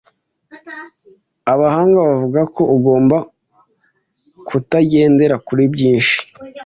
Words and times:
abahanga 1.51 1.97
bavugako 2.09 2.61
ugomba 2.75 3.17
kutagendera 4.47 5.35
kuri 5.47 5.63
byinshi 5.73 6.17